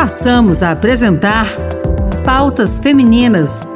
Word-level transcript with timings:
passamos 0.00 0.62
a 0.62 0.70
apresentar 0.70 1.46
Pautas 2.24 2.78
Femininas: 2.78 3.68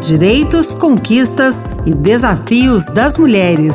Direitos, 0.00 0.72
Conquistas 0.72 1.56
e 1.84 1.92
Desafios 1.92 2.84
das 2.84 3.16
Mulheres. 3.16 3.74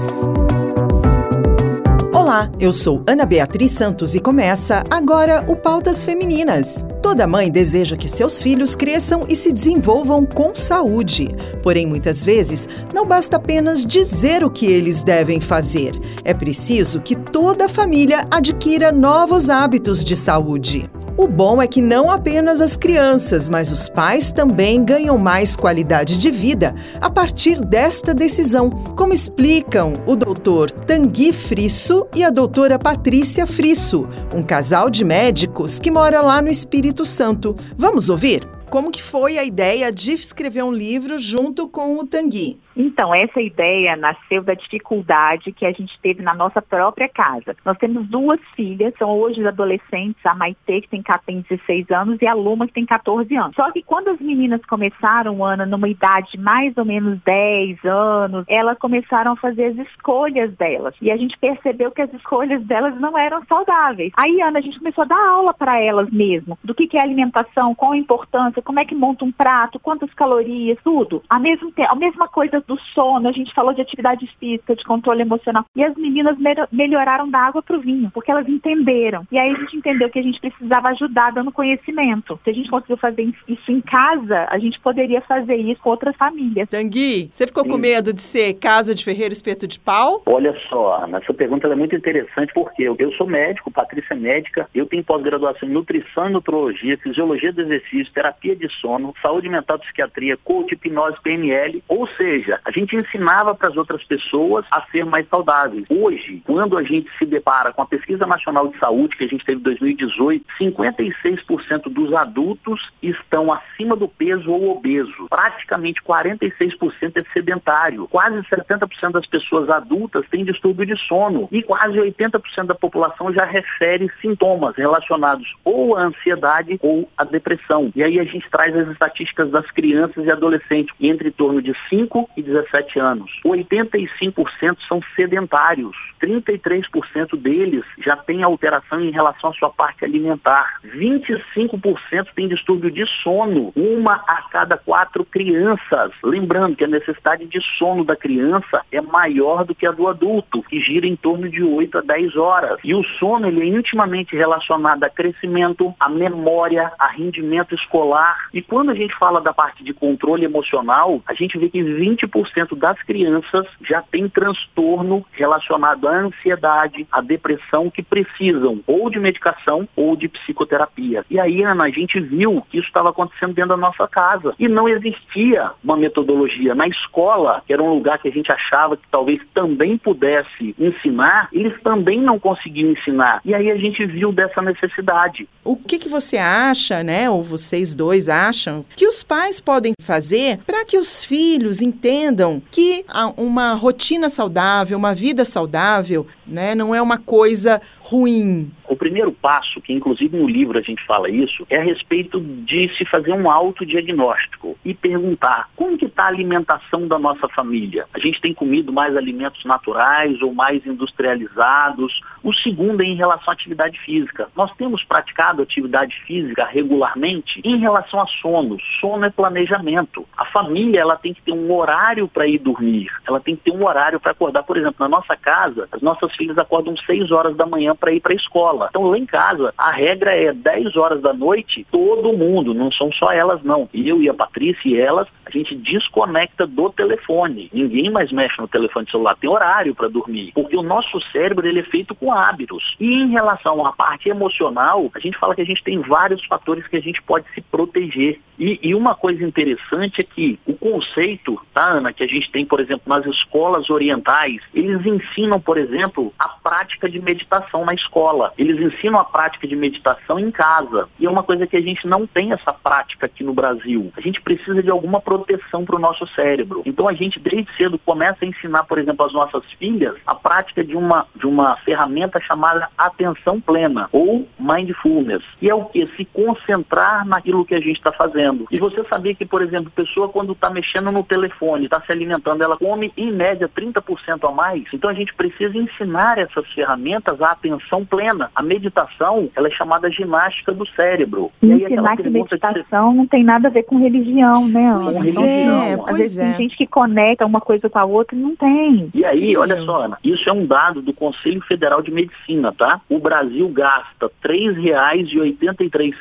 Olá, 2.14 2.50
eu 2.58 2.72
sou 2.72 3.04
Ana 3.06 3.26
Beatriz 3.26 3.72
Santos 3.72 4.16
e 4.16 4.22
começa 4.22 4.82
agora 4.90 5.44
o 5.50 5.58
Pautas 5.58 6.06
Femininas. 6.06 6.86
Toda 7.02 7.28
mãe 7.28 7.52
deseja 7.52 7.98
que 7.98 8.08
seus 8.08 8.42
filhos 8.42 8.78
cresçam 8.78 9.26
e 9.28 9.36
se 9.36 9.52
desenvolvam 9.52 10.26
com 10.26 10.56
saúde. 10.56 11.28
Porém, 11.64 11.86
muitas 11.86 12.24
vezes, 12.24 12.66
não 12.94 13.04
basta 13.04 13.36
apenas 13.36 13.84
dizer 13.84 14.42
o 14.42 14.50
que 14.50 14.68
eles 14.68 15.04
devem 15.04 15.42
fazer. 15.42 15.92
É 16.24 16.34
preciso 16.34 17.02
que 17.02 17.18
toda 17.18 17.66
a 17.66 17.70
família 17.70 18.22
adquira 18.32 18.90
novos 18.90 19.50
hábitos 19.50 20.02
de 20.02 20.16
saúde. 20.16 20.90
O 21.16 21.28
bom 21.28 21.62
é 21.62 21.68
que 21.68 21.80
não 21.80 22.10
apenas 22.10 22.60
as 22.60 22.76
crianças, 22.76 23.48
mas 23.48 23.72
os 23.72 23.88
pais 23.88 24.32
também 24.32 24.84
ganham 24.84 25.16
mais 25.16 25.56
qualidade 25.56 26.18
de 26.18 26.32
vida 26.32 26.74
a 27.00 27.08
partir 27.08 27.64
desta 27.64 28.16
decisão, 28.16 28.72
como 28.72 29.14
explicam 29.14 29.94
o 30.08 30.16
doutor 30.16 30.72
Tanguy 30.72 31.32
Frisso 31.32 32.08
e 32.16 32.24
a 32.24 32.32
doutora 32.32 32.80
Patrícia 32.80 33.46
Frisso, 33.46 34.02
um 34.34 34.42
casal 34.42 34.90
de 34.90 35.06
médicos 35.06 35.78
que 35.78 35.92
mora 35.92 36.20
lá 36.20 36.42
no 36.42 36.50
Espírito 36.50 37.06
Santo. 37.06 37.56
Vamos 37.78 38.10
ouvir? 38.10 38.63
Como 38.74 38.90
que 38.90 39.04
foi 39.04 39.38
a 39.38 39.44
ideia 39.44 39.92
de 39.92 40.14
escrever 40.14 40.64
um 40.64 40.74
livro 40.74 41.20
junto 41.20 41.70
com 41.70 42.00
o 42.00 42.08
Tanguy? 42.08 42.58
Então, 42.76 43.14
essa 43.14 43.40
ideia 43.40 43.96
nasceu 43.96 44.42
da 44.42 44.56
dificuldade 44.56 45.52
que 45.52 45.66
a 45.66 45.72
gente 45.72 45.98
teve 46.02 46.24
na 46.24 46.34
nossa 46.34 46.62
própria 46.62 47.08
casa. 47.08 47.56
Nós 47.64 47.78
temos 47.78 48.08
duas 48.08 48.40
filhas, 48.56 48.94
são 48.98 49.12
hoje 49.12 49.46
adolescentes, 49.46 50.26
a 50.26 50.34
Maite, 50.34 50.58
que 50.66 50.90
tem, 50.90 51.04
tem 51.26 51.46
16 51.48 51.92
anos, 51.92 52.22
e 52.22 52.26
a 52.26 52.34
Luma, 52.34 52.66
que 52.66 52.74
tem 52.74 52.86
14 52.86 53.36
anos. 53.36 53.56
Só 53.56 53.72
que 53.72 53.84
quando 53.84 54.10
as 54.10 54.20
meninas 54.20 54.62
começaram, 54.66 55.46
Ana, 55.46 55.66
numa 55.66 55.88
idade 55.88 56.36
mais 56.40 56.76
ou 56.76 56.86
menos 56.86 57.20
10 57.24 57.86
anos, 57.86 58.44
elas 58.48 58.78
começaram 58.80 59.34
a 59.34 59.38
fazer 59.38 59.66
as 59.66 59.88
escolhas 59.88 60.52
delas. 60.56 60.96
E 61.00 61.12
a 61.12 61.18
gente 61.18 61.38
percebeu 61.38 61.92
que 61.92 62.02
as 62.02 62.12
escolhas 62.14 62.64
delas 62.64 63.00
não 63.00 63.16
eram 63.16 63.46
saudáveis. 63.46 64.12
Aí, 64.18 64.42
Ana, 64.42 64.58
a 64.58 64.62
gente 64.62 64.80
começou 64.80 65.04
a 65.04 65.08
dar 65.08 65.30
aula 65.30 65.54
para 65.54 65.80
elas 65.80 66.10
mesmo, 66.10 66.58
do 66.64 66.74
que, 66.74 66.88
que 66.88 66.98
é 66.98 67.02
alimentação, 67.02 67.76
qual 67.76 67.92
a 67.92 67.98
importância, 67.98 68.63
como 68.64 68.80
é 68.80 68.86
que 68.86 68.96
monta 68.96 69.26
um 69.26 69.32
prato, 69.32 69.80
quantas 69.80 70.14
calorias, 70.14 70.78
tudo. 70.84 71.22
A 71.30 71.40
mesma, 71.40 71.72
a 71.88 71.96
mesma 71.96 72.28
coisa 72.28 72.64
do 72.66 72.80
sono, 72.94 73.28
a 73.28 73.32
gente 73.32 73.54
falou 73.54 73.74
de 73.74 73.82
atividade 73.82 74.28
física, 74.40 74.76
de 74.76 74.84
controle 74.84 75.22
emocional. 75.22 75.66
E 75.76 75.84
as 75.84 75.96
meninas 75.96 76.38
melhoraram 76.72 77.30
da 77.30 77.40
água 77.40 77.62
para 77.62 77.78
o 77.78 77.82
vinho, 77.82 78.12
porque 78.14 78.32
elas 78.32 78.48
entenderam. 78.48 79.26
E 79.32 79.38
aí 79.38 79.52
a 79.52 79.60
gente 79.60 79.78
entendeu 79.78 80.10
que 80.10 80.20
a 80.20 80.24
gente 80.24 80.40
precisava 80.40 80.90
ajudar 80.90 81.32
dando 81.32 81.52
conhecimento. 81.52 82.40
Se 82.44 82.50
a 82.50 82.54
gente 82.54 82.70
conseguiu 82.70 82.98
fazer 82.98 83.34
isso 83.48 83.72
em 83.72 83.82
casa, 83.82 84.48
a 84.50 84.58
gente 84.58 84.80
poderia 84.80 85.22
fazer 85.22 85.56
isso 85.56 85.82
com 85.82 85.90
outras 85.90 86.16
famílias. 86.16 86.70
Tangui, 86.70 87.30
você 87.32 87.48
ficou 87.48 87.64
Sim. 87.64 87.70
com 87.70 87.78
medo 87.78 88.14
de 88.14 88.22
ser 88.22 88.54
casa 88.56 88.96
de 88.96 89.04
ferreiro 89.04 89.34
espeto 89.34 89.68
de 89.68 89.80
pau? 89.80 90.22
Olha 90.26 90.56
só, 90.70 91.04
Ana, 91.04 91.18
essa 91.18 91.34
pergunta 91.34 91.68
é 91.68 91.76
muito 91.76 91.96
interessante 91.96 92.54
porque 92.54 92.84
eu, 92.84 92.96
eu 93.00 93.12
sou 93.14 93.28
médico, 93.28 93.72
Patrícia 93.72 94.14
é 94.14 94.18
médica, 94.18 94.70
eu 94.74 94.86
tenho 94.86 95.04
pós-graduação 95.04 95.68
em 95.68 95.72
nutrição 95.72 96.30
e 96.30 96.34
nutrologia, 96.34 96.98
fisiologia 96.98 97.52
do 97.52 97.62
exercício, 97.62 98.14
terapia 98.14 98.43
de 98.44 98.70
sono, 98.82 99.14
saúde 99.22 99.48
mental 99.48 99.80
psiquiatria, 99.80 100.38
coach, 100.44 100.74
hipnose, 100.74 101.18
PNL, 101.24 101.82
ou 101.88 102.06
seja, 102.08 102.60
a 102.66 102.72
gente 102.72 102.96
ensinava 102.96 103.56
para 103.56 103.70
as 103.70 103.78
outras 103.78 104.04
pessoas 104.04 104.66
a 104.70 104.82
ser 104.92 105.06
mais 105.06 105.28
saudáveis. 105.30 105.86
Hoje, 105.90 106.42
quando 106.46 106.78
a 106.78 106.84
gente 106.84 107.10
se 107.18 107.26
depara 107.26 107.72
com 107.72 107.82
a 107.82 107.86
pesquisa 107.86 108.26
nacional 108.28 108.68
de 108.68 108.78
saúde 108.78 109.16
que 109.16 109.24
a 109.24 109.28
gente 109.28 109.46
teve 109.46 109.60
em 109.60 109.64
2018, 109.64 110.46
56% 110.60 111.84
dos 111.90 112.14
adultos 112.14 112.92
estão 113.02 113.52
acima 113.52 113.96
do 113.96 114.08
peso 114.08 114.52
ou 114.52 114.72
obeso. 114.72 115.28
Praticamente 115.30 116.02
46% 116.02 117.16
é 117.16 117.24
sedentário. 117.32 118.08
Quase 118.10 118.38
70% 118.42 119.12
das 119.12 119.26
pessoas 119.26 119.70
adultas 119.70 120.28
têm 120.30 120.44
distúrbio 120.44 120.86
de 120.86 120.98
sono 121.08 121.48
e 121.52 121.64
quase 121.64 121.98
80% 121.98 122.66
da 122.66 122.76
população 122.76 123.32
já 123.34 123.46
refere 123.46 124.12
sintomas 124.22 124.76
relacionados 124.76 125.48
ou 125.64 125.96
à 125.96 126.04
ansiedade 126.04 126.78
ou 126.82 127.10
à 127.18 127.24
depressão. 127.24 127.92
E 127.96 128.04
aí 128.04 128.20
a 128.20 128.26
gente 128.34 128.50
traz 128.50 128.76
as 128.76 128.88
estatísticas 128.90 129.50
das 129.52 129.70
crianças 129.72 130.26
e 130.26 130.32
adolescentes 130.32 130.94
entre 131.00 131.30
em 131.30 131.32
torno 131.32 131.62
de 131.62 131.74
5 131.90 132.30
e 132.36 132.42
17 132.42 133.00
anos. 133.00 133.32
85% 133.46 134.78
são 134.88 135.02
sedentários. 135.16 135.96
33% 136.22 137.38
deles 137.38 137.84
já 138.00 138.16
têm 138.16 138.44
alteração 138.44 139.02
em 139.02 139.12
relação 139.12 139.50
à 139.50 139.54
sua 139.54 139.70
parte 139.70 140.06
alimentar. 140.06 140.80
25% 140.86 142.28
têm 142.36 142.48
distúrbio 142.48 142.90
de 142.90 143.06
sono. 143.22 143.72
Uma 143.76 144.16
a 144.28 144.44
cada 144.50 144.78
quatro 144.78 145.26
crianças. 145.26 146.12
Lembrando 146.24 146.76
que 146.76 146.84
a 146.84 146.88
necessidade 146.88 147.46
de 147.46 147.62
sono 147.78 148.04
da 148.04 148.16
criança 148.16 148.82
é 148.92 149.02
maior 149.02 149.66
do 149.66 149.76
que 149.76 149.86
a 149.86 149.92
do 149.92 150.08
adulto, 150.08 150.64
que 150.64 150.80
gira 150.80 151.06
em 151.06 151.16
torno 151.16 151.50
de 151.50 151.64
8 151.64 152.00
a 152.00 152.02
10 152.02 152.36
horas. 152.36 152.80
E 152.84 152.96
o 152.96 153.04
sono 153.04 153.48
ele 153.48 153.62
é 153.62 153.66
intimamente 153.66 154.36
relacionado 154.36 155.04
a 155.04 155.10
crescimento, 155.10 155.94
a 156.00 156.10
memória, 156.10 156.92
a 156.98 157.08
rendimento 157.08 157.76
escolar. 157.76 158.23
E 158.54 158.62
quando 158.62 158.92
a 158.92 158.96
gente 158.96 159.16
fala 159.18 159.42
da 159.42 159.54
parte 159.54 159.84
de 159.84 159.94
controle 159.94 160.46
emocional, 160.46 161.22
a 161.28 161.34
gente 161.34 161.58
vê 161.58 161.70
que 161.70 161.82
20 161.82 162.24
20% 162.28 162.76
das 162.78 163.02
crianças 163.04 163.66
já 163.82 164.02
tem 164.02 164.28
transtorno 164.30 165.26
relacionado 165.32 166.08
à 166.08 166.20
ansiedade, 166.20 167.08
à 167.12 167.22
depressão, 167.22 167.90
que 167.90 168.02
precisam 168.02 168.82
ou 168.88 169.10
de 169.10 169.20
medicação 169.20 169.88
ou 169.96 170.16
de 170.16 170.28
psicoterapia. 170.28 171.26
E 171.30 171.40
aí, 171.40 171.64
Ana, 171.64 171.86
a 171.86 171.90
gente 171.90 172.20
viu 172.20 172.64
que 172.70 172.78
isso 172.78 172.88
estava 172.88 173.10
acontecendo 173.10 173.54
dentro 173.54 173.70
da 173.70 173.78
nossa 173.78 174.08
casa. 174.08 174.54
E 174.58 174.68
não 174.68 174.88
existia 174.88 175.72
uma 175.84 175.98
metodologia. 175.98 176.76
Na 176.76 176.88
escola, 176.88 177.62
que 177.66 177.74
era 177.74 177.82
um 177.82 177.94
lugar 177.94 178.20
que 178.20 178.28
a 178.28 178.32
gente 178.32 178.52
achava 178.52 178.98
que 178.98 179.04
talvez 179.12 179.42
também 179.54 179.98
pudesse 179.98 180.76
ensinar, 180.80 181.50
eles 181.52 181.80
também 181.82 182.20
não 182.22 182.40
conseguiam 182.40 182.92
ensinar. 182.92 183.42
E 183.44 183.54
aí 183.54 183.72
a 183.72 183.78
gente 183.78 184.06
viu 184.06 184.32
dessa 184.32 184.62
necessidade. 184.62 185.48
O 185.64 185.76
que, 185.76 185.98
que 185.98 186.10
você 186.10 186.38
acha, 186.38 187.04
né, 187.04 187.30
ou 187.30 187.44
vocês 187.44 187.96
dois 187.96 188.13
acham, 188.30 188.86
que 188.96 189.08
os 189.08 189.24
pais 189.24 189.60
podem 189.60 189.94
fazer 190.02 190.60
para 190.66 190.86
que 190.86 190.98
os 190.98 191.26
filhos 191.26 191.82
entendam 191.82 192.62
que 192.72 193.06
uma 193.38 193.74
rotina 193.74 194.30
saudável, 194.30 194.98
uma 194.98 195.14
vida 195.14 195.46
saudável, 195.46 196.26
né, 196.46 196.76
não 196.76 196.94
é 196.94 197.02
uma 197.02 197.18
coisa 197.18 197.82
ruim, 198.00 198.72
primeiro 199.04 199.34
passo, 199.34 199.82
que 199.82 199.92
inclusive 199.92 200.38
no 200.38 200.48
livro 200.48 200.80
a 200.80 200.82
gente 200.82 201.06
fala 201.06 201.30
isso, 201.30 201.68
é 201.70 201.76
a 201.76 201.84
respeito 201.84 202.40
de 202.40 202.88
se 202.96 203.04
fazer 203.04 203.34
um 203.34 203.52
autodiagnóstico 203.52 204.78
e 204.86 204.94
perguntar 204.94 205.68
como 205.76 205.98
que 205.98 206.06
está 206.06 206.24
a 206.24 206.28
alimentação 206.28 207.06
da 207.06 207.20
nossa 207.20 207.50
família. 207.50 208.06
A 208.14 208.20
gente 208.20 208.40
tem 208.40 208.54
comido 208.54 208.94
mais 208.94 209.18
alimentos 209.18 209.66
naturais 209.66 210.42
ou 210.42 210.54
mais 210.54 210.86
industrializados? 210.86 212.18
O 212.42 212.54
segundo 212.54 213.04
é 213.04 213.06
em 213.06 213.16
relação 213.16 213.52
à 213.52 213.54
atividade 213.54 214.00
física. 214.00 214.48
Nós 214.56 214.72
temos 214.78 215.04
praticado 215.04 215.62
atividade 215.62 216.16
física 216.26 216.64
regularmente 216.64 217.60
em 217.62 217.78
relação 217.80 218.22
a 218.22 218.28
sono. 218.28 218.78
Sono 219.02 219.26
é 219.26 219.30
planejamento. 219.30 220.26
A 220.38 220.46
família 220.46 221.02
ela 221.02 221.18
tem 221.18 221.34
que 221.34 221.42
ter 221.42 221.52
um 221.52 221.74
horário 221.74 222.26
para 222.30 222.48
ir 222.48 222.60
dormir. 222.60 223.12
Ela 223.28 223.42
tem 223.42 223.58
que 223.58 223.64
ter 223.64 223.72
um 223.72 223.86
horário 223.86 224.18
para 224.18 224.32
acordar. 224.32 224.64
Por 224.64 224.78
exemplo, 224.78 224.96
na 224.98 225.10
nossa 225.10 225.36
casa, 225.36 225.90
as 225.92 226.02
nossas 226.02 226.34
filhas 226.38 226.58
acordam 226.58 226.96
6 226.96 227.32
horas 227.32 227.58
da 227.58 227.66
manhã 227.66 227.94
para 227.94 228.14
ir 228.14 228.22
para 228.22 228.32
a 228.32 228.36
escola 228.36 228.54
escola. 228.54 228.90
Então 228.94 229.08
lá 229.08 229.18
em 229.18 229.26
casa, 229.26 229.74
a 229.76 229.90
regra 229.90 230.36
é 230.36 230.54
10 230.54 230.96
horas 230.96 231.20
da 231.20 231.34
noite, 231.34 231.84
todo 231.92 232.38
mundo, 232.38 232.76
não 232.76 232.92
são 232.92 233.12
só 233.12 233.32
elas 233.32 233.64
não. 233.64 233.90
Eu 233.92 234.22
e 234.22 234.30
a 234.30 234.36
Patrícia 234.36 234.88
e 234.88 235.02
elas, 235.02 235.28
a 235.44 235.50
gente 235.50 235.74
desconecta 235.74 236.68
do 236.68 236.92
telefone. 236.92 237.72
Ninguém 237.74 238.12
mais 238.12 238.32
mexe 238.32 238.62
no 238.62 238.68
telefone 238.68 239.10
celular, 239.10 239.36
tem 239.36 239.50
horário 239.50 239.96
para 239.96 240.08
dormir, 240.08 240.52
porque 240.54 240.78
o 240.78 240.84
nosso 240.84 241.20
cérebro 241.32 241.68
ele 241.68 241.80
é 241.80 241.84
feito 241.84 242.14
com 242.14 242.32
hábitos. 242.32 242.96
E 243.00 243.12
em 243.16 243.32
relação 243.32 243.84
à 243.84 243.92
parte 243.94 244.30
emocional, 244.30 245.10
a 245.16 245.20
gente 245.20 245.40
fala 245.40 245.56
que 245.56 245.62
a 245.62 245.66
gente 245.66 245.84
tem 245.84 246.00
vários 246.00 246.46
fatores 246.46 246.86
que 246.86 246.98
a 246.98 247.02
gente 247.02 247.20
pode 247.24 247.48
se 247.56 247.62
proteger. 247.62 248.40
E, 248.60 248.80
e 248.84 248.94
uma 248.94 249.16
coisa 249.16 249.44
interessante 249.44 250.22
é 250.22 250.24
que 250.24 250.60
o 250.68 250.76
conceito, 250.76 251.60
tá, 251.74 251.86
Ana, 251.86 252.14
que 252.14 252.24
a 252.24 252.28
gente 252.28 252.52
tem, 252.52 252.64
por 252.64 252.80
exemplo, 252.80 253.04
nas 253.08 253.26
escolas 253.26 253.90
orientais, 253.90 254.62
eles 254.72 255.04
ensinam, 255.04 255.60
por 255.60 255.80
exemplo, 255.80 256.32
a 256.38 256.48
prática 256.50 257.10
de 257.10 257.20
meditação 257.20 257.84
na 257.84 257.96
escola. 257.96 258.54
Eles 258.58 258.83
ensinam 258.84 259.20
a 259.20 259.24
prática 259.24 259.68
de 259.68 259.76
meditação 259.76 260.40
em 260.40 260.52
casa. 260.52 261.08
E 261.20 261.26
é 261.26 261.30
uma 261.30 261.44
coisa 261.44 261.66
que 261.68 261.78
a 261.78 261.82
gente 261.82 262.08
não 262.08 262.28
tem 262.28 262.52
essa 262.52 262.74
prática 262.74 263.26
aqui 263.26 263.44
no 263.44 263.54
Brasil. 263.54 264.12
A 264.16 264.22
gente 264.22 264.42
precisa 264.42 264.82
de 264.82 264.90
alguma 264.90 265.22
proteção 265.22 265.86
para 265.86 265.96
o 265.96 266.00
nosso 266.00 266.26
cérebro. 266.28 266.84
Então 266.86 267.08
a 267.08 267.14
gente 267.14 267.40
desde 267.40 267.72
cedo 267.76 267.98
começa 268.00 268.44
a 268.44 268.48
ensinar, 268.48 268.84
por 268.84 268.98
exemplo, 268.98 269.26
às 269.26 269.34
nossas 269.34 269.64
filhas 269.74 270.16
a 270.26 270.36
prática 270.36 270.84
de 270.84 270.96
uma, 270.96 271.26
de 271.36 271.46
uma 271.46 271.76
ferramenta 271.78 272.40
chamada 272.40 272.90
atenção 272.98 273.60
plena 273.60 274.10
ou 274.12 274.48
mindfulness. 274.60 275.44
E 275.62 275.70
é 275.70 275.76
o 275.76 275.86
que? 275.86 276.06
Se 276.16 276.26
concentrar 276.26 277.26
naquilo 277.26 277.66
que 277.66 277.76
a 277.76 277.80
gente 277.80 277.98
está 277.98 278.12
fazendo. 278.12 278.68
E 278.72 278.80
você 278.80 279.04
sabia 279.06 279.36
que, 279.36 279.46
por 279.46 279.62
exemplo, 279.62 279.92
pessoa 279.92 280.30
quando 280.30 280.54
está 280.54 280.70
mexendo 280.70 281.12
no 281.12 281.24
telefone, 281.24 281.86
está 281.86 282.02
se 282.02 282.12
alimentando, 282.12 282.64
ela 282.64 282.78
come 282.78 283.12
em 283.16 283.32
média 283.32 283.70
30% 283.70 284.48
a 284.48 284.52
mais. 284.52 284.84
Então 284.94 285.10
a 285.10 285.14
gente 285.14 285.34
precisa 285.34 285.78
ensinar 285.78 286.38
essas 286.38 286.68
ferramentas 286.74 287.42
à 287.42 287.52
atenção 287.52 288.06
plena. 288.06 288.52
A 288.56 288.62
meditação, 288.74 289.50
ela 289.56 289.68
é 289.68 289.72
chamada 289.72 290.10
ginástica 290.10 290.74
do 290.74 290.88
cérebro. 290.88 291.52
E, 291.62 291.68
e 291.68 291.84
ensinar 291.84 292.18
que 292.18 292.28
meditação 292.30 293.12
você... 293.12 293.18
não 293.18 293.28
tem 293.28 293.44
nada 293.44 293.68
a 293.68 293.72
ver 293.72 293.84
com 293.84 294.00
religião, 294.00 294.68
né, 294.68 294.88
Ana? 294.88 295.04
Pois 295.04 295.38
é, 295.38 295.94
Às 296.08 296.18
vezes 296.18 296.38
é. 296.38 296.44
tem 296.44 296.54
gente 296.54 296.78
que 296.78 296.88
conecta 296.88 297.46
uma 297.46 297.62
coisa 297.62 297.88
com 297.90 298.00
a 298.00 298.06
outra 298.06 298.36
e 298.36 298.40
não 298.40 298.56
tem. 298.56 299.12
E 299.14 299.24
aí, 299.24 299.56
olha 299.56 299.80
só, 299.82 300.06
Ana, 300.06 300.18
isso 300.24 300.50
é 300.50 300.54
um 300.54 300.66
dado 300.66 301.00
do 301.02 301.14
Conselho 301.14 301.62
Federal 301.62 302.02
de 302.02 302.12
Medicina, 302.12 302.74
tá? 302.74 303.00
O 303.10 303.20
Brasil 303.20 303.70
gasta 303.70 304.26
R$ 304.26 304.32
3,83 304.44 306.14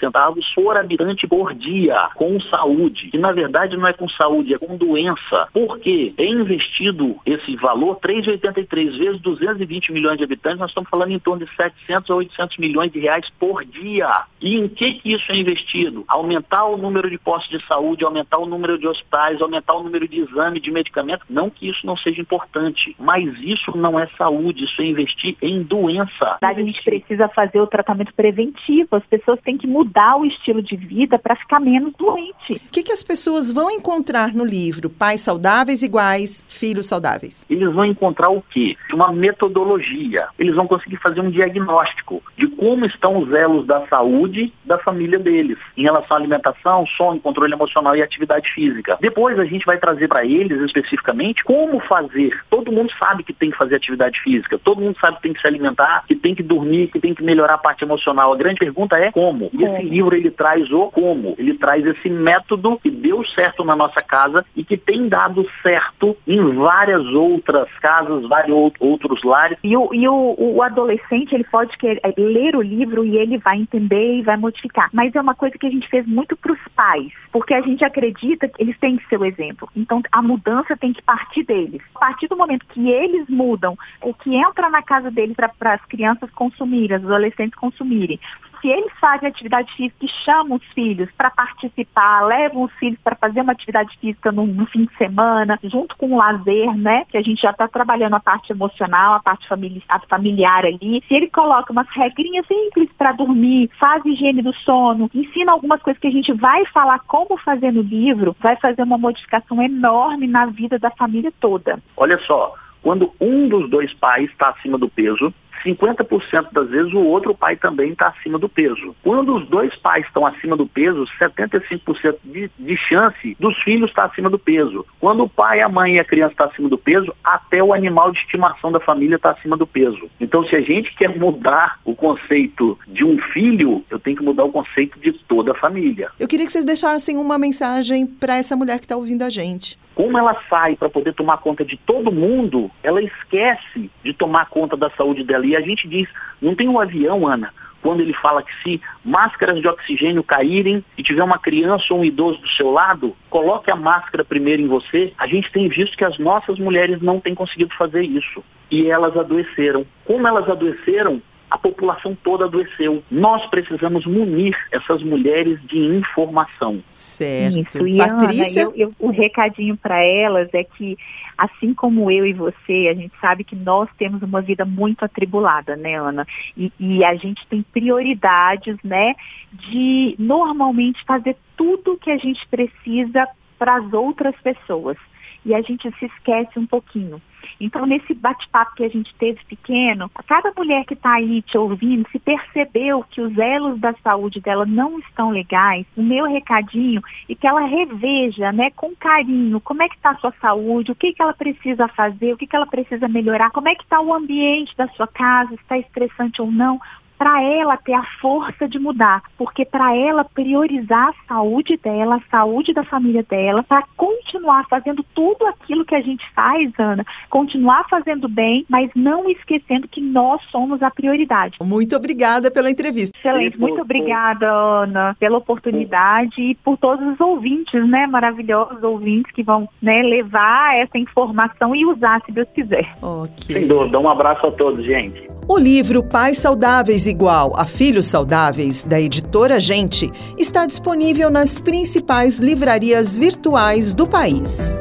por 0.54 0.76
habitante 0.76 1.26
por 1.26 1.54
dia 1.54 2.10
com 2.14 2.38
saúde. 2.40 3.10
E 3.12 3.18
na 3.18 3.32
verdade 3.32 3.76
não 3.76 3.86
é 3.86 3.92
com 3.92 4.08
saúde, 4.08 4.54
é 4.54 4.58
com 4.58 4.76
doença. 4.76 5.48
Porque 5.52 6.12
é 6.16 6.26
investido 6.26 7.16
esse 7.24 7.54
valor, 7.56 7.96
3,83 7.96 8.98
vezes 8.98 9.20
220 9.20 9.92
milhões 9.92 10.18
de 10.18 10.24
habitantes, 10.24 10.58
nós 10.58 10.70
estamos 10.70 10.90
falando 10.90 11.12
em 11.12 11.18
torno 11.18 11.44
de 11.44 11.54
700 11.54 12.10
a 12.10 12.14
800 12.14 12.41
milhões 12.58 12.92
de 12.92 13.00
reais 13.00 13.26
por 13.38 13.64
dia. 13.64 14.24
E 14.40 14.56
em 14.56 14.68
que, 14.68 14.94
que 14.94 15.12
isso 15.12 15.30
é 15.30 15.36
investido? 15.36 16.04
Aumentar 16.08 16.64
o 16.64 16.76
número 16.76 17.08
de 17.08 17.18
postos 17.18 17.58
de 17.58 17.66
saúde, 17.66 18.04
aumentar 18.04 18.38
o 18.38 18.46
número 18.46 18.78
de 18.78 18.86
hospitais, 18.86 19.40
aumentar 19.40 19.74
o 19.74 19.82
número 19.82 20.08
de 20.08 20.20
exame, 20.20 20.60
de 20.60 20.70
medicamentos. 20.70 21.26
Não 21.28 21.48
que 21.48 21.68
isso 21.68 21.86
não 21.86 21.96
seja 21.96 22.20
importante, 22.20 22.94
mas 22.98 23.24
isso 23.40 23.76
não 23.76 23.98
é 23.98 24.08
saúde, 24.18 24.64
isso 24.64 24.82
é 24.82 24.86
investir 24.86 25.36
em 25.40 25.62
doença. 25.62 26.38
A 26.42 26.52
gente 26.54 26.82
precisa 26.82 27.28
fazer 27.28 27.60
o 27.60 27.66
tratamento 27.66 28.12
preventivo, 28.14 28.96
as 28.96 29.04
pessoas 29.06 29.40
têm 29.42 29.56
que 29.56 29.66
mudar 29.66 30.16
o 30.16 30.24
estilo 30.24 30.62
de 30.62 30.76
vida 30.76 31.18
para 31.18 31.36
ficar 31.36 31.60
menos 31.60 31.92
doente. 31.98 32.54
O 32.54 32.70
que, 32.70 32.82
que 32.82 32.92
as 32.92 33.04
pessoas 33.04 33.52
vão 33.52 33.70
encontrar 33.70 34.34
no 34.34 34.44
livro? 34.44 34.90
Pais 34.90 35.20
saudáveis 35.20 35.82
iguais, 35.82 36.44
filhos 36.48 36.86
saudáveis. 36.86 37.46
Eles 37.48 37.72
vão 37.72 37.84
encontrar 37.84 38.30
o 38.30 38.42
quê? 38.42 38.76
Uma 38.92 39.12
metodologia. 39.12 40.28
Eles 40.38 40.54
vão 40.54 40.66
conseguir 40.66 40.96
fazer 40.96 41.20
um 41.20 41.30
diagnóstico 41.30 42.22
de 42.36 42.46
como 42.48 42.84
estão 42.86 43.18
os 43.18 43.32
elos 43.32 43.66
da 43.66 43.86
saúde 43.86 44.52
da 44.64 44.78
família 44.78 45.18
deles, 45.18 45.58
em 45.76 45.82
relação 45.82 46.16
à 46.16 46.20
alimentação, 46.20 46.86
sono, 46.96 47.20
controle 47.20 47.52
emocional 47.52 47.96
e 47.96 48.02
atividade 48.02 48.50
física. 48.52 48.98
Depois 49.00 49.38
a 49.38 49.44
gente 49.44 49.64
vai 49.66 49.78
trazer 49.78 50.08
para 50.08 50.24
eles 50.24 50.60
especificamente 50.62 51.44
como 51.44 51.80
fazer. 51.80 52.38
Todo 52.50 52.72
mundo 52.72 52.92
sabe 52.98 53.22
que 53.22 53.32
tem 53.32 53.50
que 53.50 53.56
fazer 53.56 53.76
atividade 53.76 54.20
física, 54.20 54.58
todo 54.58 54.80
mundo 54.80 54.96
sabe 55.00 55.16
que 55.16 55.22
tem 55.22 55.32
que 55.32 55.40
se 55.40 55.46
alimentar, 55.46 56.04
que 56.06 56.14
tem 56.14 56.34
que 56.34 56.42
dormir, 56.42 56.88
que 56.88 57.00
tem 57.00 57.14
que 57.14 57.22
melhorar 57.22 57.54
a 57.54 57.58
parte 57.58 57.84
emocional. 57.84 58.32
A 58.32 58.36
grande 58.36 58.58
pergunta 58.58 58.96
é 58.98 59.10
como. 59.10 59.50
E 59.52 59.64
esse 59.64 59.82
livro 59.82 60.16
ele 60.16 60.30
traz 60.30 60.70
o 60.70 60.90
como. 60.90 61.34
Ele 61.38 61.54
traz 61.54 61.84
esse 61.84 62.08
método 62.08 62.78
que 62.82 62.90
deu 62.90 63.24
certo 63.26 63.64
na 63.64 63.76
nossa 63.76 64.02
casa 64.02 64.44
e 64.56 64.64
que 64.64 64.76
tem 64.76 65.08
dado 65.08 65.48
certo 65.62 66.16
em 66.26 66.54
várias 66.54 67.04
outras 67.06 67.68
casas, 67.80 68.26
vários 68.28 68.72
outros 68.80 69.22
lares. 69.22 69.58
E 69.62 69.76
o, 69.76 69.92
e 69.94 70.08
o, 70.08 70.34
o 70.38 70.62
adolescente 70.62 71.34
ele 71.34 71.44
pode 71.44 71.76
querer, 71.76 72.00
ler 72.16 72.56
o 72.56 72.62
livro 72.62 73.04
e 73.04 73.16
ele 73.16 73.38
vai 73.38 73.58
entender 73.58 74.18
e 74.18 74.22
vai 74.22 74.36
modificar. 74.36 74.88
Mas 74.92 75.14
é 75.14 75.20
uma 75.20 75.34
coisa 75.34 75.56
que 75.58 75.66
a 75.66 75.70
gente 75.70 75.88
fez 75.88 76.06
muito 76.06 76.36
para 76.36 76.52
os 76.52 76.60
pais, 76.74 77.12
porque 77.30 77.54
a 77.54 77.60
gente 77.60 77.84
acredita 77.84 78.48
que 78.48 78.62
eles 78.62 78.78
têm 78.78 78.96
que 78.96 79.06
ser 79.08 79.18
o 79.18 79.24
exemplo. 79.24 79.68
Então 79.74 80.02
a 80.10 80.22
mudança 80.22 80.76
tem 80.76 80.92
que 80.92 81.02
partir 81.02 81.44
deles. 81.44 81.82
A 81.94 82.00
partir 82.00 82.28
do 82.28 82.36
momento 82.36 82.66
que 82.66 82.90
eles 82.90 83.28
mudam, 83.28 83.76
o 84.00 84.12
que 84.14 84.34
entra 84.34 84.68
na 84.70 84.82
casa 84.82 85.10
deles 85.10 85.36
para 85.36 85.74
as 85.74 85.84
crianças 85.86 86.30
consumirem, 86.30 86.96
as 86.96 87.04
adolescentes 87.04 87.58
consumirem, 87.58 88.18
se 88.62 88.68
eles 88.68 88.92
fazem 89.00 89.28
atividade 89.28 89.70
física 89.74 90.04
e 90.04 90.24
chamam 90.24 90.56
os 90.56 90.64
filhos 90.72 91.10
para 91.18 91.30
participar, 91.30 92.24
levam 92.26 92.62
os 92.62 92.72
filhos 92.74 92.98
para 93.02 93.16
fazer 93.16 93.40
uma 93.40 93.52
atividade 93.52 93.98
física 93.98 94.30
no, 94.30 94.46
no, 94.46 94.64
fim 94.66 94.84
de 94.84 94.96
semana, 94.96 95.58
junto 95.64 95.96
com 95.96 96.12
o 96.12 96.16
lazer, 96.16 96.72
né? 96.76 97.04
Que 97.10 97.18
a 97.18 97.22
gente 97.22 97.42
já 97.42 97.50
está 97.50 97.66
trabalhando 97.66 98.14
a 98.14 98.20
parte 98.20 98.52
emocional, 98.52 99.14
a 99.14 99.20
parte 99.20 99.48
a 99.88 100.00
familiar 100.00 100.64
ali. 100.64 101.02
Se 101.08 101.14
ele 101.14 101.28
coloca 101.28 101.72
umas 101.72 101.88
regrinhas 101.90 102.46
simples 102.46 102.88
para 102.96 103.12
dormir, 103.12 103.68
faz 103.80 104.04
higiene 104.04 104.42
do 104.42 104.54
sono, 104.54 105.10
ensina 105.12 105.52
algumas 105.52 105.82
coisas 105.82 106.00
que 106.00 106.06
a 106.06 106.12
gente 106.12 106.32
vai 106.32 106.64
falar 106.66 107.00
como 107.00 107.36
fazer 107.38 107.72
no 107.72 107.82
livro, 107.82 108.36
vai 108.40 108.56
fazer 108.56 108.82
uma 108.82 108.96
modificação 108.96 109.60
enorme 109.60 110.28
na 110.28 110.46
vida 110.46 110.78
da 110.78 110.90
família 110.90 111.32
toda. 111.40 111.82
Olha 111.96 112.18
só, 112.20 112.54
quando 112.80 113.12
um 113.20 113.48
dos 113.48 113.68
dois 113.68 113.92
pais 113.94 114.30
está 114.30 114.50
acima 114.50 114.78
do 114.78 114.88
peso, 114.88 115.34
50% 115.64 116.52
das 116.52 116.68
vezes 116.68 116.92
o 116.92 117.00
outro 117.00 117.34
pai 117.34 117.56
também 117.56 117.92
está 117.92 118.08
acima 118.08 118.38
do 118.38 118.48
peso. 118.48 118.94
Quando 119.02 119.34
os 119.36 119.48
dois 119.48 119.74
pais 119.76 120.04
estão 120.06 120.26
acima 120.26 120.56
do 120.56 120.66
peso, 120.66 121.04
75% 121.20 122.16
de, 122.24 122.50
de 122.58 122.76
chance 122.76 123.36
dos 123.38 123.56
filhos 123.62 123.90
estar 123.90 124.02
tá 124.02 124.08
acima 124.08 124.28
do 124.28 124.38
peso. 124.38 124.84
Quando 125.00 125.24
o 125.24 125.28
pai, 125.28 125.60
a 125.60 125.68
mãe 125.68 125.96
e 125.96 126.00
a 126.00 126.04
criança 126.04 126.32
estão 126.32 126.46
tá 126.46 126.52
acima 126.52 126.68
do 126.68 126.78
peso, 126.78 127.14
até 127.22 127.62
o 127.62 127.72
animal 127.72 128.12
de 128.12 128.18
estimação 128.18 128.72
da 128.72 128.80
família 128.80 129.16
está 129.16 129.30
acima 129.30 129.56
do 129.56 129.66
peso. 129.66 130.10
Então, 130.20 130.44
se 130.46 130.56
a 130.56 130.60
gente 130.60 130.94
quer 130.94 131.16
mudar 131.16 131.78
o 131.84 131.94
conceito 131.94 132.78
de 132.86 133.04
um 133.04 133.18
filho, 133.32 133.84
eu 133.90 133.98
tenho 133.98 134.16
que 134.16 134.24
mudar 134.24 134.44
o 134.44 134.52
conceito 134.52 134.98
de 135.00 135.12
toda 135.12 135.52
a 135.52 135.54
família. 135.54 136.10
Eu 136.18 136.28
queria 136.28 136.46
que 136.46 136.52
vocês 136.52 136.64
deixassem 136.64 137.16
uma 137.16 137.38
mensagem 137.38 138.06
para 138.06 138.36
essa 138.36 138.56
mulher 138.56 138.78
que 138.78 138.84
está 138.84 138.96
ouvindo 138.96 139.22
a 139.22 139.30
gente 139.30 139.78
como 139.94 140.18
ela 140.18 140.36
sai 140.48 140.76
para 140.76 140.88
poder 140.88 141.14
tomar 141.14 141.38
conta 141.38 141.64
de 141.64 141.76
todo 141.76 142.12
mundo, 142.12 142.70
ela 142.82 143.02
esquece 143.02 143.90
de 144.02 144.12
tomar 144.12 144.46
conta 144.46 144.76
da 144.76 144.90
saúde 144.90 145.24
dela. 145.24 145.46
E 145.46 145.56
a 145.56 145.60
gente 145.60 145.88
diz, 145.88 146.08
não 146.40 146.54
tem 146.54 146.68
um 146.68 146.80
avião, 146.80 147.26
Ana, 147.26 147.52
quando 147.82 148.00
ele 148.00 148.14
fala 148.14 148.42
que 148.42 148.52
se 148.62 148.80
máscaras 149.04 149.60
de 149.60 149.66
oxigênio 149.66 150.22
caírem 150.22 150.84
e 150.96 151.02
tiver 151.02 151.22
uma 151.22 151.38
criança 151.38 151.84
ou 151.90 152.00
um 152.00 152.04
idoso 152.04 152.40
do 152.40 152.48
seu 152.50 152.70
lado, 152.70 153.14
coloque 153.28 153.70
a 153.70 153.76
máscara 153.76 154.24
primeiro 154.24 154.62
em 154.62 154.68
você. 154.68 155.12
A 155.18 155.26
gente 155.26 155.50
tem 155.50 155.68
visto 155.68 155.96
que 155.96 156.04
as 156.04 156.16
nossas 156.18 156.58
mulheres 156.58 157.02
não 157.02 157.20
têm 157.20 157.34
conseguido 157.34 157.74
fazer 157.74 158.02
isso. 158.02 158.42
E 158.70 158.88
elas 158.88 159.16
adoeceram. 159.16 159.84
Como 160.04 160.26
elas 160.26 160.48
adoeceram, 160.48 161.20
a 161.52 161.58
população 161.58 162.16
toda 162.24 162.46
adoeceu. 162.46 163.02
Nós 163.10 163.44
precisamos 163.50 164.06
munir 164.06 164.56
essas 164.70 165.02
mulheres 165.02 165.60
de 165.66 165.78
informação. 165.78 166.82
Certo. 166.90 167.76
Isso. 167.76 167.86
E 167.86 167.98
Patrícia? 167.98 168.62
Ana, 168.62 168.72
eu, 168.74 168.88
eu, 168.88 168.94
o 168.98 169.10
recadinho 169.10 169.76
para 169.76 170.02
elas 170.02 170.48
é 170.54 170.64
que, 170.64 170.96
assim 171.36 171.74
como 171.74 172.10
eu 172.10 172.26
e 172.26 172.32
você, 172.32 172.88
a 172.90 172.94
gente 172.94 173.12
sabe 173.20 173.44
que 173.44 173.54
nós 173.54 173.86
temos 173.98 174.22
uma 174.22 174.40
vida 174.40 174.64
muito 174.64 175.04
atribulada, 175.04 175.76
né, 175.76 176.00
Ana? 176.00 176.26
E, 176.56 176.72
e 176.80 177.04
a 177.04 177.14
gente 177.16 177.46
tem 177.46 177.62
prioridades, 177.62 178.78
né, 178.82 179.14
de 179.52 180.16
normalmente 180.18 181.04
fazer 181.04 181.36
tudo 181.54 181.98
que 181.98 182.10
a 182.10 182.16
gente 182.16 182.48
precisa 182.48 183.28
para 183.58 183.76
as 183.76 183.92
outras 183.92 184.34
pessoas. 184.42 184.96
E 185.44 185.54
a 185.54 185.60
gente 185.60 185.90
se 185.98 186.06
esquece 186.06 186.58
um 186.58 186.66
pouquinho. 186.66 187.20
Então, 187.60 187.86
nesse 187.86 188.14
bate-papo 188.14 188.74
que 188.74 188.84
a 188.84 188.88
gente 188.88 189.14
teve 189.14 189.40
pequeno, 189.44 190.10
cada 190.26 190.52
mulher 190.56 190.84
que 190.84 190.94
está 190.94 191.14
aí 191.14 191.42
te 191.42 191.56
ouvindo, 191.58 192.08
se 192.10 192.18
percebeu 192.18 193.04
que 193.10 193.20
os 193.20 193.36
elos 193.36 193.78
da 193.80 193.94
saúde 194.02 194.40
dela 194.40 194.66
não 194.66 194.98
estão 194.98 195.30
legais, 195.30 195.86
o 195.96 196.02
meu 196.02 196.26
recadinho 196.26 197.02
é 197.28 197.34
que 197.34 197.46
ela 197.46 197.62
reveja, 197.66 198.52
né, 198.52 198.70
com 198.70 198.94
carinho, 198.96 199.60
como 199.60 199.82
é 199.82 199.88
que 199.88 199.96
está 199.96 200.10
a 200.10 200.16
sua 200.16 200.32
saúde, 200.40 200.92
o 200.92 200.94
que, 200.94 201.12
que 201.12 201.22
ela 201.22 201.32
precisa 201.34 201.88
fazer, 201.88 202.32
o 202.32 202.36
que, 202.36 202.46
que 202.46 202.56
ela 202.56 202.66
precisa 202.66 203.08
melhorar, 203.08 203.50
como 203.50 203.68
é 203.68 203.74
que 203.74 203.82
está 203.82 204.00
o 204.00 204.14
ambiente 204.14 204.76
da 204.76 204.88
sua 204.88 205.06
casa, 205.06 205.54
está 205.54 205.78
estressante 205.78 206.40
ou 206.40 206.50
não, 206.50 206.80
para 207.22 207.40
ela 207.40 207.76
ter 207.76 207.92
a 207.92 208.02
força 208.20 208.66
de 208.66 208.80
mudar, 208.80 209.22
porque 209.38 209.64
para 209.64 209.94
ela 209.94 210.24
priorizar 210.24 211.10
a 211.10 211.28
saúde 211.28 211.78
dela, 211.80 212.16
a 212.16 212.30
saúde 212.36 212.72
da 212.72 212.82
família 212.82 213.22
dela, 213.22 213.62
para 213.62 213.84
continuar 213.96 214.66
fazendo 214.68 215.04
tudo 215.14 215.46
aquilo 215.46 215.84
que 215.84 215.94
a 215.94 216.00
gente 216.00 216.28
faz, 216.34 216.72
Ana, 216.76 217.06
continuar 217.30 217.86
fazendo 217.88 218.28
bem, 218.28 218.66
mas 218.68 218.90
não 218.96 219.30
esquecendo 219.30 219.86
que 219.86 220.00
nós 220.00 220.42
somos 220.50 220.82
a 220.82 220.90
prioridade. 220.90 221.58
Muito 221.62 221.94
obrigada 221.94 222.50
pela 222.50 222.68
entrevista. 222.68 223.16
Excelente, 223.16 223.56
muito 223.56 223.82
obrigada, 223.82 224.50
Ana, 224.50 225.16
pela 225.20 225.38
oportunidade 225.38 226.42
e 226.42 226.56
por 226.56 226.76
todos 226.76 227.06
os 227.06 227.20
ouvintes, 227.20 227.88
né, 227.88 228.08
maravilhosos 228.08 228.82
ouvintes 228.82 229.30
que 229.30 229.44
vão, 229.44 229.68
né, 229.80 230.02
levar 230.02 230.76
essa 230.76 230.98
informação 230.98 231.72
e 231.72 231.86
usar, 231.86 232.20
se 232.26 232.32
Deus 232.32 232.48
quiser. 232.52 232.96
Ok. 233.00 233.54
Sem 233.54 233.68
dúvida, 233.68 233.96
um 234.00 234.08
abraço 234.08 234.44
a 234.44 234.50
todos, 234.50 234.84
gente. 234.84 235.24
O 235.46 235.56
livro 235.56 236.02
Pais 236.02 236.38
Saudáveis 236.38 237.11
Igual 237.12 237.52
a 237.58 237.66
Filhos 237.66 238.06
Saudáveis, 238.06 238.84
da 238.84 238.98
editora 238.98 239.60
Gente, 239.60 240.10
está 240.38 240.64
disponível 240.64 241.30
nas 241.30 241.58
principais 241.58 242.38
livrarias 242.38 243.18
virtuais 243.18 243.92
do 243.92 244.06
país. 244.06 244.72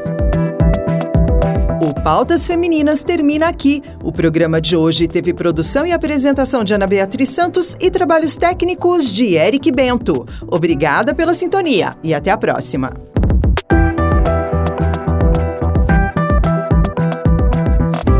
O 1.82 1.94
Pautas 2.02 2.48
Femininas 2.48 3.04
termina 3.04 3.50
aqui. 3.50 3.84
O 4.02 4.14
programa 4.14 4.62
de 4.62 4.78
hoje 4.78 5.10
teve 5.10 5.34
produção 5.34 5.86
e 5.86 5.92
apresentação 5.92 6.64
de 6.64 6.74
Ana 6.74 6.88
Beatriz 6.88 7.28
Santos 7.28 7.76
e 7.82 7.92
trabalhos 7.92 8.38
técnicos 8.38 9.14
de 9.14 9.36
Eric 9.36 9.70
Bento. 9.70 10.26
Obrigada 10.48 11.14
pela 11.14 11.34
sintonia 11.34 11.98
e 12.02 12.14
até 12.14 12.32
a 12.32 12.38
próxima. 12.38 12.94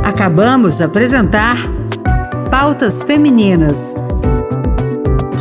Acabamos 0.04 0.76
de 0.76 0.84
apresentar 0.84 1.56
Pautas 2.50 3.02
Femininas. 3.02 4.01